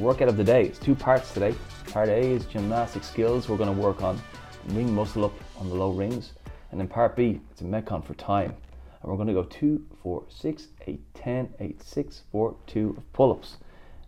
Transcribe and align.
workout 0.00 0.28
of 0.28 0.36
the 0.36 0.44
day. 0.44 0.64
It's 0.64 0.78
two 0.78 0.94
parts 0.94 1.32
today. 1.32 1.54
Part 1.92 2.08
A 2.08 2.18
is 2.18 2.46
gymnastic 2.46 3.04
skills. 3.04 3.48
We're 3.48 3.58
going 3.58 3.74
to 3.74 3.80
work 3.80 4.02
on 4.02 4.20
ring 4.68 4.94
muscle 4.94 5.24
up 5.24 5.34
on 5.58 5.68
the 5.68 5.74
low 5.74 5.90
rings. 5.90 6.32
And 6.70 6.80
then 6.80 6.88
part 6.88 7.16
B, 7.16 7.40
it's 7.50 7.60
a 7.60 7.64
Metcon 7.64 8.04
for 8.04 8.14
time. 8.14 8.54
And 9.02 9.10
we're 9.10 9.16
going 9.16 9.28
to 9.28 9.34
go 9.34 9.44
2, 9.44 9.84
4, 10.02 10.24
6, 10.28 10.68
8, 10.86 11.14
10, 11.14 11.54
8, 11.60 11.82
6, 11.82 12.22
4, 12.32 12.56
2 12.66 12.94
of 12.96 13.12
pull 13.12 13.32
ups. 13.32 13.56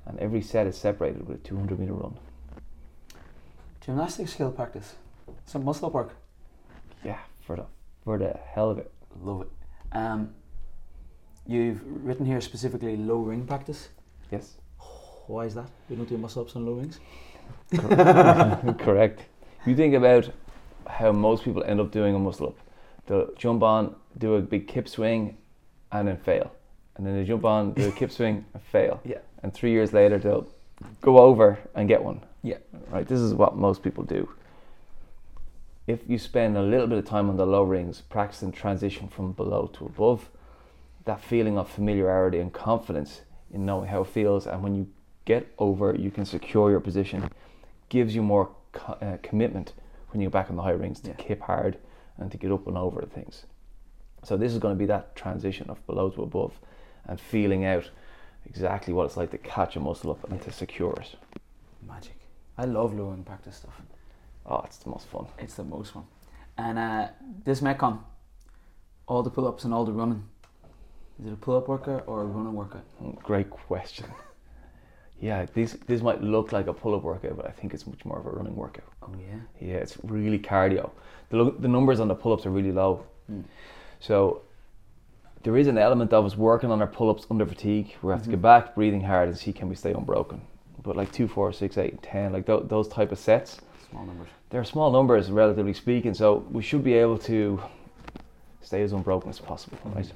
And 0.06 0.18
every 0.18 0.40
set 0.40 0.66
is 0.66 0.76
separated 0.76 1.26
with 1.26 1.36
a 1.36 1.40
200 1.40 1.78
meter 1.78 1.92
run. 1.92 2.18
Gymnastic 3.84 4.28
skill 4.28 4.50
practice. 4.50 4.94
Some 5.44 5.64
muscle 5.64 5.88
up 5.88 5.94
work. 5.94 6.14
Yeah, 7.04 7.18
for 7.40 7.56
the, 7.56 7.66
for 8.04 8.18
the 8.18 8.38
hell 8.54 8.70
of 8.70 8.78
it. 8.78 8.90
Love 9.20 9.42
it. 9.42 9.48
Um, 9.92 10.34
you've 11.46 11.80
written 11.84 12.24
here 12.24 12.40
specifically 12.40 12.96
low 12.96 13.18
ring 13.18 13.46
practice. 13.46 13.88
Yes. 14.30 14.56
Why 15.32 15.46
is 15.46 15.54
that? 15.54 15.70
We 15.88 15.96
don't 15.96 16.06
do 16.06 16.18
muscle 16.18 16.42
ups 16.42 16.56
on 16.56 16.66
low 16.66 16.74
rings. 16.74 17.00
Correct. 18.78 19.22
You 19.64 19.74
think 19.74 19.94
about 19.94 20.30
how 20.86 21.10
most 21.10 21.42
people 21.42 21.64
end 21.64 21.80
up 21.80 21.90
doing 21.90 22.14
a 22.14 22.18
muscle 22.18 22.48
up. 22.48 22.58
They'll 23.06 23.32
jump 23.38 23.62
on, 23.62 23.96
do 24.18 24.34
a 24.34 24.42
big 24.42 24.68
kip 24.68 24.86
swing, 24.86 25.38
and 25.90 26.06
then 26.06 26.18
fail. 26.18 26.52
And 26.96 27.06
then 27.06 27.16
they 27.16 27.24
jump 27.24 27.46
on, 27.46 27.72
do 27.72 27.88
a 27.88 27.92
kip 27.92 28.12
swing, 28.18 28.44
and 28.52 28.62
fail. 28.62 29.00
Yeah. 29.06 29.20
And 29.42 29.54
three 29.54 29.70
years 29.70 29.94
later, 29.94 30.18
they'll 30.18 30.46
go 31.00 31.16
over 31.18 31.58
and 31.74 31.88
get 31.88 32.04
one. 32.04 32.20
Yeah. 32.42 32.58
Right. 32.90 33.08
This 33.08 33.20
is 33.20 33.32
what 33.32 33.56
most 33.56 33.82
people 33.82 34.04
do. 34.04 34.28
If 35.86 36.00
you 36.06 36.18
spend 36.18 36.58
a 36.58 36.62
little 36.62 36.86
bit 36.86 36.98
of 36.98 37.06
time 37.06 37.30
on 37.30 37.38
the 37.38 37.46
low 37.46 37.62
rings, 37.62 38.02
practicing 38.02 38.52
transition 38.52 39.08
from 39.08 39.32
below 39.32 39.70
to 39.78 39.86
above, 39.86 40.28
that 41.06 41.24
feeling 41.24 41.56
of 41.56 41.70
familiarity 41.70 42.38
and 42.38 42.52
confidence 42.52 43.22
in 43.50 43.64
knowing 43.64 43.88
how 43.88 44.02
it 44.02 44.08
feels, 44.08 44.46
and 44.46 44.62
when 44.62 44.74
you 44.74 44.88
get 45.24 45.52
over, 45.58 45.94
you 45.94 46.10
can 46.10 46.24
secure 46.24 46.70
your 46.70 46.80
position, 46.80 47.30
gives 47.88 48.14
you 48.14 48.22
more 48.22 48.50
co- 48.72 48.94
uh, 48.94 49.16
commitment 49.22 49.72
when 50.10 50.20
you 50.20 50.26
get 50.28 50.32
back 50.32 50.50
on 50.50 50.56
the 50.56 50.62
high 50.62 50.70
rings 50.70 51.00
to 51.00 51.08
Yeah. 51.10 51.14
kip 51.16 51.40
hard 51.42 51.78
and 52.18 52.30
to 52.32 52.36
get 52.38 52.50
up 52.52 52.66
and 52.66 52.76
over 52.76 53.02
things. 53.02 53.46
So 54.24 54.36
this 54.36 54.52
is 54.52 54.58
going 54.58 54.74
to 54.74 54.78
be 54.78 54.86
that 54.86 55.16
transition 55.16 55.68
of 55.70 55.84
below 55.86 56.10
to 56.10 56.22
above, 56.22 56.60
and 57.06 57.20
feeling 57.20 57.64
out 57.64 57.90
exactly 58.46 58.92
what 58.94 59.04
it's 59.06 59.16
like 59.16 59.30
to 59.30 59.38
catch 59.38 59.76
a 59.76 59.80
muscle 59.80 60.10
up 60.10 60.30
and 60.30 60.40
to 60.42 60.52
secure 60.52 60.92
it. 61.00 61.16
Magic. 61.86 62.16
I 62.58 62.64
love 62.66 62.94
low 62.94 63.06
ring 63.10 63.24
practice 63.24 63.56
stuff. 63.56 63.80
Oh, 64.46 64.62
it's 64.64 64.76
the 64.78 64.90
most 64.90 65.06
fun. 65.08 65.26
It's 65.38 65.54
the 65.54 65.64
most 65.64 65.92
fun. 65.92 66.04
And 66.58 66.78
uh, 66.78 67.08
this 67.44 67.60
Metcon, 67.60 67.98
all 69.06 69.22
the 69.22 69.30
pull 69.30 69.46
ups 69.48 69.64
and 69.64 69.72
all 69.74 69.84
the 69.84 69.92
running. 69.92 70.24
Is 71.20 71.26
it 71.26 71.32
a 71.32 71.36
pull 71.36 71.56
up 71.56 71.68
workout 71.68 72.04
or 72.06 72.22
a 72.22 72.24
running 72.24 72.54
workout? 72.54 72.84
Great 73.22 73.50
question. 73.50 74.06
Yeah, 75.22 75.46
this 75.54 75.72
this 75.86 76.02
might 76.02 76.20
look 76.22 76.50
like 76.52 76.66
a 76.66 76.72
pull-up 76.72 77.02
workout, 77.04 77.36
but 77.36 77.46
I 77.46 77.52
think 77.52 77.72
it's 77.72 77.86
much 77.86 78.04
more 78.04 78.18
of 78.18 78.26
a 78.26 78.30
running 78.30 78.56
workout. 78.56 78.84
Oh 79.02 79.14
yeah. 79.18 79.40
Yeah, 79.68 79.76
it's 79.76 79.96
really 80.02 80.38
cardio. 80.38 80.90
The 81.30 81.36
lo- 81.36 81.56
the 81.58 81.68
numbers 81.68 82.00
on 82.00 82.08
the 82.08 82.14
pull-ups 82.14 82.44
are 82.44 82.50
really 82.50 82.72
low, 82.72 83.04
Mm. 83.30 83.44
so 84.00 84.42
there 85.44 85.56
is 85.56 85.68
an 85.68 85.78
element 85.78 86.12
of 86.12 86.24
us 86.24 86.36
working 86.36 86.70
on 86.72 86.80
our 86.80 86.88
pull-ups 86.88 87.26
under 87.30 87.46
fatigue. 87.46 87.94
We 88.02 88.10
have 88.12 88.22
to 88.24 88.28
Mhm. 88.28 88.32
get 88.32 88.42
back, 88.42 88.74
breathing 88.74 89.02
hard, 89.02 89.28
and 89.28 89.36
see 89.38 89.52
can 89.52 89.68
we 89.68 89.76
stay 89.76 89.92
unbroken. 89.92 90.40
But 90.82 90.96
like 90.96 91.12
two, 91.12 91.28
four, 91.28 91.52
six, 91.52 91.78
eight, 91.78 92.02
ten, 92.02 92.32
like 92.32 92.44
tho- 92.46 92.64
those 92.74 92.88
type 92.88 93.12
of 93.12 93.18
sets, 93.18 93.60
Small 93.90 94.04
numbers. 94.04 94.28
they're 94.50 94.64
small 94.64 94.90
numbers 94.90 95.30
relatively 95.30 95.72
speaking. 95.72 96.14
So 96.14 96.44
we 96.50 96.62
should 96.62 96.82
be 96.82 96.94
able 96.94 97.18
to 97.18 97.60
stay 98.60 98.82
as 98.82 98.92
unbroken 98.92 99.30
as 99.30 99.38
possible, 99.38 99.78
Mhm. 99.84 99.94
right? 99.96 100.12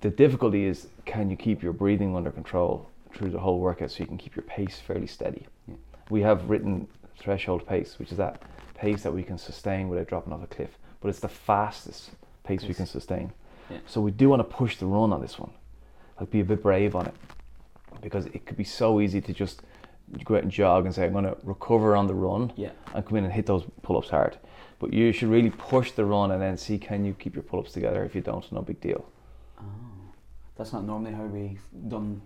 The 0.00 0.10
difficulty 0.10 0.64
is 0.66 0.86
can 1.04 1.28
you 1.30 1.36
keep 1.36 1.62
your 1.62 1.72
breathing 1.72 2.14
under 2.14 2.30
control 2.30 2.86
through 3.14 3.30
the 3.30 3.38
whole 3.38 3.60
workout 3.60 3.90
so 3.90 4.00
you 4.00 4.06
can 4.06 4.18
keep 4.18 4.36
your 4.36 4.42
pace 4.44 4.80
fairly 4.84 5.06
steady. 5.06 5.46
Yeah. 5.68 5.74
We 6.10 6.20
have 6.22 6.48
written 6.50 6.88
threshold 7.18 7.66
pace, 7.66 7.98
which 7.98 8.10
is 8.10 8.18
that 8.18 8.42
pace 8.74 9.02
that 9.02 9.12
we 9.12 9.22
can 9.22 9.38
sustain 9.38 9.88
without 9.88 10.08
dropping 10.08 10.32
off 10.32 10.42
a 10.42 10.46
cliff, 10.46 10.70
but 11.00 11.08
it's 11.08 11.20
the 11.20 11.28
fastest 11.28 12.10
pace 12.42 12.64
we 12.64 12.74
can 12.74 12.86
sustain. 12.86 13.32
Yeah. 13.70 13.78
So 13.86 14.00
we 14.00 14.10
do 14.10 14.28
want 14.28 14.40
to 14.40 14.44
push 14.44 14.76
the 14.76 14.86
run 14.86 15.12
on 15.12 15.20
this 15.20 15.38
one, 15.38 15.50
like 16.20 16.30
be 16.30 16.40
a 16.40 16.44
bit 16.44 16.62
brave 16.62 16.94
on 16.94 17.06
it, 17.06 17.14
because 18.02 18.26
it 18.26 18.44
could 18.46 18.56
be 18.56 18.64
so 18.64 19.00
easy 19.00 19.20
to 19.20 19.32
just 19.32 19.62
go 20.24 20.36
out 20.36 20.42
and 20.42 20.52
jog 20.52 20.84
and 20.84 20.94
say 20.94 21.06
I'm 21.06 21.12
going 21.12 21.24
to 21.24 21.36
recover 21.42 21.96
on 21.96 22.06
the 22.06 22.14
run 22.14 22.52
Yeah. 22.56 22.70
and 22.94 23.06
come 23.06 23.16
in 23.16 23.24
and 23.24 23.32
hit 23.32 23.46
those 23.46 23.64
pull-ups 23.82 24.10
hard. 24.10 24.36
But 24.78 24.92
you 24.92 25.12
should 25.12 25.28
really 25.28 25.50
push 25.50 25.92
the 25.92 26.04
run 26.04 26.32
and 26.32 26.42
then 26.42 26.58
see 26.58 26.76
can 26.78 27.04
you 27.04 27.14
keep 27.14 27.34
your 27.34 27.42
pull-ups 27.42 27.72
together. 27.72 28.04
If 28.04 28.14
you 28.14 28.20
don't, 28.20 28.50
no 28.52 28.60
big 28.60 28.80
deal. 28.80 29.06
Oh. 29.58 29.62
That's 30.56 30.72
not 30.72 30.84
normally 30.84 31.12
how 31.12 31.24
we've 31.24 31.62
done 31.88 32.20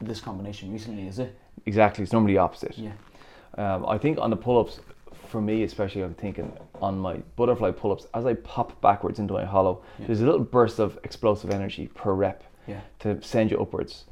this 0.00 0.20
combination 0.20 0.72
recently, 0.72 1.06
is 1.06 1.18
it? 1.18 1.38
Exactly, 1.66 2.02
it's 2.04 2.12
normally 2.12 2.34
the 2.34 2.38
opposite. 2.38 2.76
Yeah. 2.76 2.92
Um, 3.56 3.86
I 3.86 3.98
think 3.98 4.18
on 4.18 4.30
the 4.30 4.36
pull-ups, 4.36 4.80
for 5.28 5.40
me 5.40 5.62
especially, 5.62 6.02
I'm 6.02 6.14
thinking 6.14 6.52
on 6.82 6.98
my 6.98 7.16
butterfly 7.36 7.70
pull-ups 7.70 8.06
as 8.14 8.26
I 8.26 8.34
pop 8.34 8.80
backwards 8.80 9.18
into 9.18 9.34
my 9.34 9.44
hollow. 9.44 9.82
Yeah. 9.98 10.06
There's 10.06 10.20
a 10.20 10.24
little 10.24 10.40
burst 10.40 10.78
of 10.78 10.98
explosive 11.04 11.50
energy 11.50 11.88
per 11.94 12.12
rep 12.12 12.42
Yeah. 12.66 12.80
to 13.00 13.22
send 13.22 13.50
you 13.50 13.58
upwards. 13.60 14.04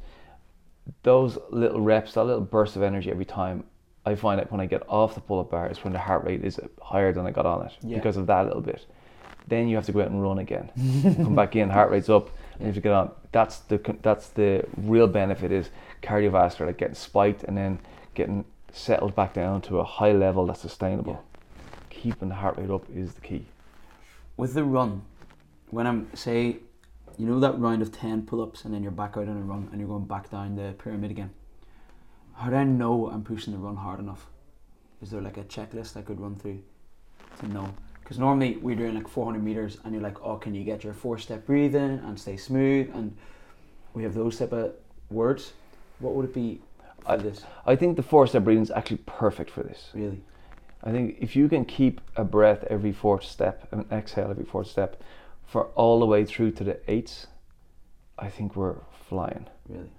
Those 1.03 1.37
little 1.49 1.81
reps, 1.81 2.13
that 2.13 2.23
little 2.25 2.41
burst 2.41 2.75
of 2.75 2.83
energy 2.83 3.09
every 3.09 3.25
time, 3.25 3.63
I 4.05 4.15
find 4.15 4.37
that 4.39 4.51
when 4.51 4.59
I 4.59 4.65
get 4.65 4.83
off 4.89 5.15
the 5.15 5.21
pull-up 5.21 5.51
bar 5.51 5.69
is 5.69 5.81
when 5.83 5.93
the 5.93 5.99
heart 5.99 6.25
rate 6.25 6.43
is 6.43 6.59
higher 6.81 7.13
than 7.13 7.25
I 7.25 7.31
got 7.31 7.45
on 7.45 7.65
it 7.65 7.71
Yeah. 7.81 7.97
because 7.97 8.17
of 8.17 8.27
that 8.27 8.45
little 8.45 8.61
bit. 8.61 8.85
Then 9.47 9.67
you 9.67 9.75
have 9.75 9.85
to 9.85 9.91
go 9.93 10.01
out 10.01 10.07
and 10.09 10.21
run 10.21 10.39
again. 10.39 10.71
Come 11.23 11.35
back 11.35 11.55
in, 11.55 11.69
heart 11.69 11.89
rate's 11.91 12.09
up, 12.09 12.29
and 12.59 12.67
if 12.67 12.75
you 12.75 12.81
to 12.81 12.81
get 12.81 12.91
on. 12.91 13.11
That's 13.31 13.59
the 13.59 13.79
that's 14.01 14.29
the 14.29 14.65
real 14.77 15.07
benefit 15.07 15.51
is 15.51 15.69
cardiovascular, 16.01 16.67
like 16.67 16.77
getting 16.77 16.95
spiked 16.95 17.43
and 17.43 17.57
then 17.57 17.79
getting 18.13 18.45
settled 18.71 19.15
back 19.15 19.33
down 19.33 19.61
to 19.61 19.79
a 19.79 19.83
high 19.83 20.11
level 20.11 20.45
that's 20.45 20.61
sustainable. 20.61 21.23
Keeping 21.89 22.29
the 22.29 22.35
heart 22.35 22.57
rate 22.57 22.69
up 22.69 22.85
is 22.93 23.13
the 23.13 23.21
key. 23.21 23.45
With 24.37 24.53
the 24.53 24.63
run, 24.63 25.03
when 25.69 25.87
I'm 25.87 26.13
say, 26.15 26.57
you 27.17 27.27
know 27.27 27.39
that 27.39 27.59
round 27.59 27.81
of 27.81 27.91
ten 27.91 28.23
pull 28.23 28.41
ups 28.41 28.65
and 28.65 28.73
then 28.73 28.83
you're 28.83 28.91
back 28.91 29.17
out 29.17 29.27
on 29.27 29.37
a 29.37 29.41
run 29.41 29.69
and 29.71 29.79
you're 29.79 29.89
going 29.89 30.05
back 30.05 30.29
down 30.29 30.55
the 30.55 30.73
pyramid 30.73 31.11
again. 31.11 31.31
How 32.35 32.49
do 32.49 32.55
I 32.55 32.63
know 32.63 33.09
I'm 33.09 33.23
pushing 33.23 33.53
the 33.53 33.59
run 33.59 33.75
hard 33.75 33.99
enough? 33.99 34.27
Is 35.01 35.11
there 35.11 35.21
like 35.21 35.37
a 35.37 35.43
checklist 35.43 35.97
I 35.97 36.01
could 36.01 36.19
run 36.19 36.35
through 36.35 36.63
to 37.39 37.47
know? 37.47 37.73
Because 38.03 38.19
normally 38.19 38.57
we're 38.57 38.75
doing 38.75 38.95
like 38.95 39.07
400 39.07 39.43
meters 39.43 39.77
and 39.83 39.93
you're 39.93 40.03
like, 40.03 40.21
oh, 40.21 40.35
can 40.35 40.53
you 40.53 40.63
get 40.63 40.83
your 40.83 40.93
four 40.93 41.17
step 41.17 41.45
breathing 41.45 42.01
and 42.05 42.19
stay 42.19 42.35
smooth? 42.37 42.91
And 42.93 43.15
we 43.93 44.03
have 44.03 44.13
those 44.13 44.37
type 44.37 44.51
of 44.51 44.73
words. 45.09 45.53
What 45.99 46.13
would 46.15 46.25
it 46.25 46.33
be 46.33 46.59
I- 47.05 47.15
this? 47.15 47.43
I 47.65 47.75
think 47.75 47.95
the 47.95 48.03
four 48.03 48.27
step 48.27 48.43
breathing 48.43 48.63
is 48.63 48.71
actually 48.71 48.97
perfect 49.05 49.49
for 49.49 49.63
this. 49.63 49.89
Really? 49.93 50.21
I 50.83 50.91
think 50.91 51.17
if 51.21 51.33
you 51.35 51.47
can 51.47 51.63
keep 51.63 52.01
a 52.17 52.25
breath 52.25 52.65
every 52.69 52.91
fourth 52.91 53.23
step 53.23 53.67
and 53.71 53.85
exhale 53.89 54.29
every 54.29 54.43
fourth 54.43 54.67
step 54.67 55.01
for 55.45 55.67
all 55.75 55.99
the 56.01 56.05
way 56.05 56.25
through 56.25 56.51
to 56.51 56.63
the 56.65 56.79
eights, 56.91 57.27
I 58.19 58.27
think 58.29 58.57
we're 58.57 58.75
flying. 59.07 59.47
Really? 59.69 59.89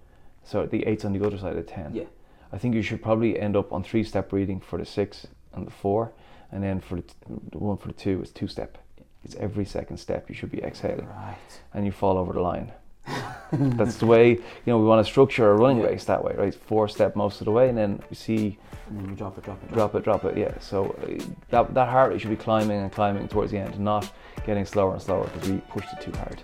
So 0.42 0.66
the 0.66 0.84
eights 0.86 1.06
on 1.06 1.14
the 1.14 1.26
other 1.26 1.38
side 1.38 1.56
of 1.56 1.66
ten. 1.66 1.94
Yeah. 1.94 2.04
I 2.52 2.58
think 2.58 2.74
you 2.74 2.82
should 2.82 3.02
probably 3.02 3.40
end 3.40 3.56
up 3.56 3.72
on 3.72 3.82
three 3.82 4.04
step 4.04 4.28
breathing 4.28 4.60
for 4.60 4.78
the 4.78 4.84
six 4.84 5.26
and 5.54 5.66
the 5.66 5.70
four, 5.70 6.12
and 6.54 6.62
then 6.62 6.80
for 6.80 6.96
the, 6.96 7.02
t- 7.02 7.14
the 7.52 7.58
one 7.58 7.76
for 7.76 7.88
the 7.88 7.94
two 7.94 8.22
is 8.22 8.30
two 8.30 8.46
step. 8.48 8.78
It's 9.24 9.34
every 9.36 9.64
second 9.64 9.96
step 9.98 10.28
you 10.28 10.34
should 10.34 10.50
be 10.50 10.62
exhaling, 10.62 11.06
Right. 11.06 11.36
and 11.74 11.84
you 11.84 11.92
fall 11.92 12.16
over 12.16 12.32
the 12.32 12.40
line. 12.40 12.72
That's 13.52 13.98
the 13.98 14.06
way 14.06 14.30
you 14.30 14.40
know 14.66 14.78
we 14.78 14.86
want 14.86 15.04
to 15.04 15.10
structure 15.10 15.50
a 15.50 15.56
running 15.56 15.82
race 15.82 16.04
that 16.04 16.24
way, 16.24 16.34
right? 16.38 16.54
Four 16.54 16.88
step 16.88 17.14
most 17.16 17.40
of 17.40 17.44
the 17.44 17.50
way, 17.50 17.68
and 17.68 17.76
then 17.76 18.02
we 18.08 18.16
see 18.16 18.58
And 18.88 18.98
then 18.98 19.10
you 19.10 19.16
drop 19.16 19.36
it, 19.36 19.44
drop 19.44 19.62
it, 19.62 19.72
drop 19.72 19.94
it, 19.94 20.04
drop 20.04 20.24
it. 20.24 20.36
Yeah. 20.38 20.58
So 20.60 20.96
uh, 21.02 21.22
that 21.50 21.74
that 21.74 21.88
heart 21.88 22.12
rate 22.12 22.20
should 22.20 22.30
be 22.30 22.36
climbing 22.36 22.78
and 22.80 22.90
climbing 22.92 23.28
towards 23.28 23.50
the 23.52 23.58
end, 23.58 23.78
not 23.78 24.10
getting 24.46 24.64
slower 24.64 24.92
and 24.94 25.02
slower 25.02 25.24
because 25.34 25.50
we 25.50 25.58
pushed 25.68 25.92
it 25.92 26.00
too 26.00 26.12
hard. 26.12 26.40